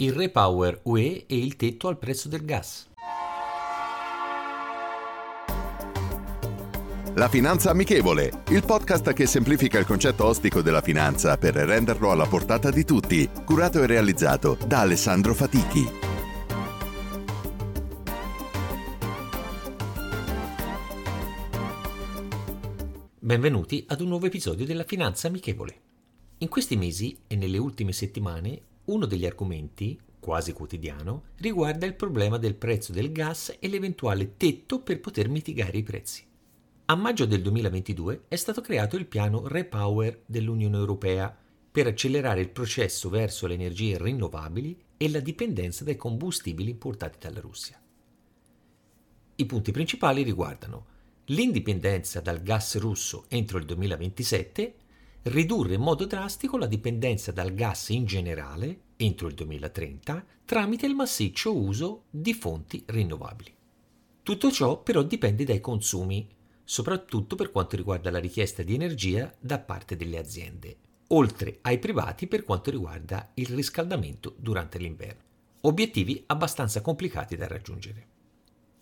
[0.00, 2.86] Il Repower UE e il tetto al prezzo del gas.
[7.14, 12.26] La Finanza Amichevole, il podcast che semplifica il concetto ostico della finanza per renderlo alla
[12.26, 15.88] portata di tutti, curato e realizzato da Alessandro Fatichi.
[23.18, 25.80] Benvenuti ad un nuovo episodio della Finanza Amichevole.
[26.38, 32.38] In questi mesi e nelle ultime settimane uno degli argomenti, quasi quotidiano, riguarda il problema
[32.38, 36.24] del prezzo del gas e l'eventuale tetto per poter mitigare i prezzi.
[36.86, 41.36] A maggio del 2022 è stato creato il piano Repower dell'Unione Europea
[41.70, 47.40] per accelerare il processo verso le energie rinnovabili e la dipendenza dai combustibili importati dalla
[47.40, 47.80] Russia.
[49.36, 50.86] I punti principali riguardano
[51.26, 54.74] l'indipendenza dal gas russo entro il 2027
[55.22, 60.94] ridurre in modo drastico la dipendenza dal gas in generale entro il 2030 tramite il
[60.94, 63.54] massiccio uso di fonti rinnovabili.
[64.22, 66.26] Tutto ciò però dipende dai consumi,
[66.64, 70.76] soprattutto per quanto riguarda la richiesta di energia da parte delle aziende,
[71.08, 75.22] oltre ai privati per quanto riguarda il riscaldamento durante l'inverno.
[75.62, 78.06] Obiettivi abbastanza complicati da raggiungere.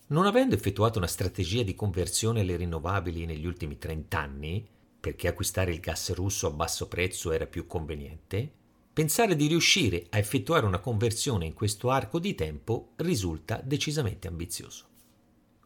[0.09, 5.73] Non avendo effettuato una strategia di conversione alle rinnovabili negli ultimi 30 anni, perché acquistare
[5.73, 8.51] il gas russo a basso prezzo era più conveniente,
[8.93, 14.87] pensare di riuscire a effettuare una conversione in questo arco di tempo risulta decisamente ambizioso.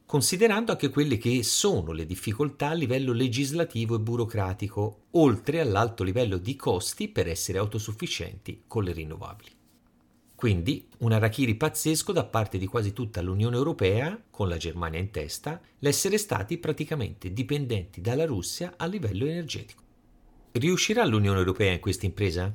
[0.04, 6.36] Considerando anche quelle che sono le difficoltà a livello legislativo e burocratico, oltre all'alto livello
[6.36, 9.58] di costi per essere autosufficienti con le rinnovabili.
[10.40, 15.10] Quindi un arachiri pazzesco da parte di quasi tutta l'Unione Europea, con la Germania in
[15.10, 19.82] testa, l'essere stati praticamente dipendenti dalla Russia a livello energetico.
[20.52, 22.50] Riuscirà l'Unione Europea in questa impresa?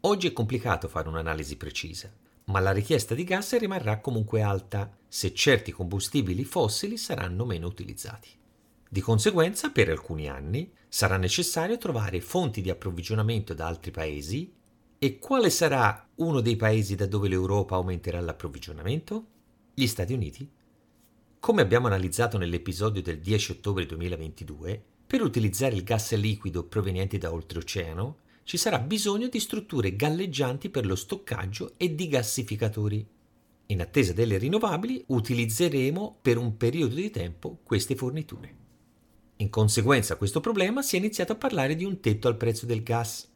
[0.00, 2.10] Oggi è complicato fare un'analisi precisa,
[2.44, 8.30] ma la richiesta di gas rimarrà comunque alta se certi combustibili fossili saranno meno utilizzati.
[8.88, 14.60] Di conseguenza, per alcuni anni sarà necessario trovare fonti di approvvigionamento da altri paesi
[15.04, 19.26] e quale sarà uno dei paesi da dove l'Europa aumenterà l'approvvigionamento?
[19.74, 20.48] Gli Stati Uniti?
[21.40, 27.32] Come abbiamo analizzato nell'episodio del 10 ottobre 2022, per utilizzare il gas liquido proveniente da
[27.32, 33.04] oltreoceano ci sarà bisogno di strutture galleggianti per lo stoccaggio e di gassificatori.
[33.66, 38.54] In attesa delle rinnovabili utilizzeremo per un periodo di tempo queste forniture.
[39.38, 42.66] In conseguenza a questo problema si è iniziato a parlare di un tetto al prezzo
[42.66, 43.30] del gas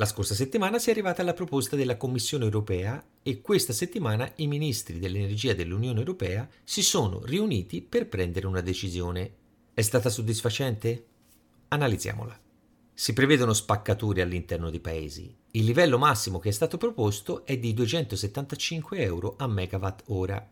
[0.00, 4.46] la scorsa settimana si è arrivata alla proposta della Commissione europea e questa settimana i
[4.46, 9.32] ministri dell'energia dell'Unione europea si sono riuniti per prendere una decisione.
[9.74, 11.06] È stata soddisfacente?
[11.66, 12.38] Analizziamola.
[12.94, 15.34] Si prevedono spaccature all'interno dei paesi.
[15.50, 20.48] Il livello massimo che è stato proposto è di 275 euro a megawatt ora.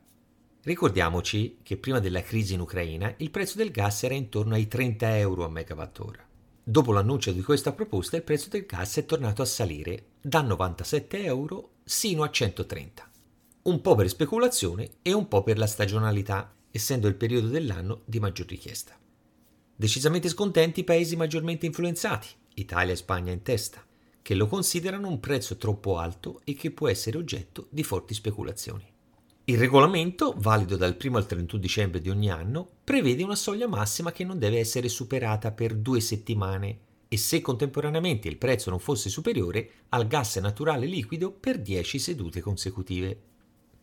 [0.62, 5.18] Ricordiamoci che prima della crisi in Ucraina il prezzo del gas era intorno ai 30
[5.18, 6.25] euro a megawatt ora.
[6.68, 11.22] Dopo l'annuncio di questa proposta il prezzo del gas è tornato a salire da 97
[11.22, 13.08] euro sino a 130.
[13.62, 18.18] Un po' per speculazione e un po' per la stagionalità, essendo il periodo dell'anno di
[18.18, 18.98] maggior richiesta.
[19.76, 23.86] Decisamente scontenti i paesi maggiormente influenzati, Italia e Spagna in testa,
[24.20, 28.92] che lo considerano un prezzo troppo alto e che può essere oggetto di forti speculazioni.
[29.48, 34.10] Il regolamento, valido dal 1 al 31 dicembre di ogni anno, prevede una soglia massima
[34.10, 39.08] che non deve essere superata per due settimane e se contemporaneamente il prezzo non fosse
[39.08, 43.16] superiore al gas naturale liquido per 10 sedute consecutive.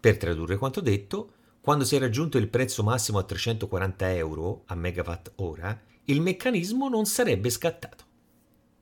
[0.02, 1.32] Per tradurre quanto detto,
[1.62, 6.90] quando si è raggiunto il prezzo massimo a 340 euro a megawatt ora, il meccanismo
[6.90, 8.04] non sarebbe scattato.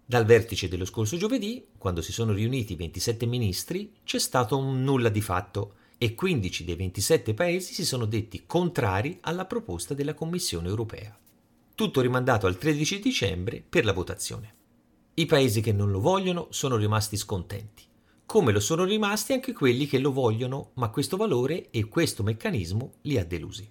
[0.03, 4.81] Dal vertice dello scorso giovedì, quando si sono riuniti i 27 ministri, c'è stato un
[4.83, 10.15] nulla di fatto e 15 dei 27 paesi si sono detti contrari alla proposta della
[10.15, 11.15] Commissione europea.
[11.75, 14.55] Tutto rimandato al 13 dicembre per la votazione.
[15.13, 17.83] I paesi che non lo vogliono sono rimasti scontenti,
[18.25, 22.93] come lo sono rimasti anche quelli che lo vogliono, ma questo valore e questo meccanismo
[23.01, 23.69] li ha delusi.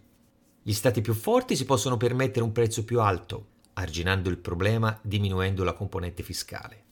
[0.62, 5.64] Gli stati più forti si possono permettere un prezzo più alto, arginando il problema diminuendo
[5.64, 6.84] la componente fiscale.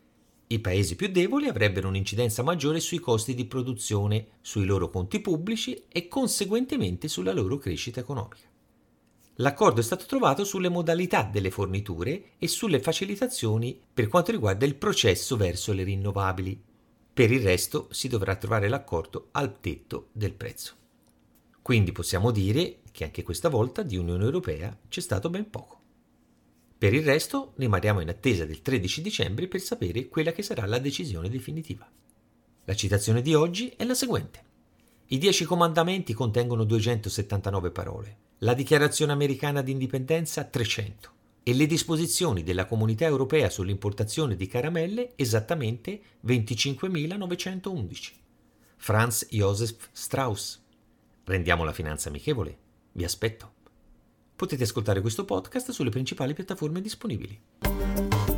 [0.51, 5.85] I paesi più deboli avrebbero un'incidenza maggiore sui costi di produzione, sui loro conti pubblici
[5.89, 8.47] e conseguentemente sulla loro crescita economica.
[9.41, 14.75] L'accordo è stato trovato sulle modalità delle forniture e sulle facilitazioni per quanto riguarda il
[14.75, 16.61] processo verso le rinnovabili.
[17.13, 20.75] Per il resto si dovrà trovare l'accordo al tetto del prezzo.
[21.61, 25.78] Quindi possiamo dire che anche questa volta di Unione Europea c'è stato ben poco.
[26.79, 30.79] Per il resto rimaniamo in attesa del 13 dicembre per sapere quella che sarà la
[30.79, 31.91] decisione definitiva.
[32.67, 34.45] La citazione di oggi è la seguente.
[35.09, 41.11] I Dieci Comandamenti contengono 279 parole, la Dichiarazione americana di indipendenza 300
[41.43, 48.13] e le disposizioni della Comunità europea sull'importazione di caramelle esattamente 25.911.
[48.77, 50.61] Franz Josef Strauss.
[51.25, 52.57] Rendiamo la finanza amichevole.
[52.93, 53.55] Vi aspetto.
[54.39, 58.38] Potete ascoltare questo podcast sulle principali piattaforme disponibili.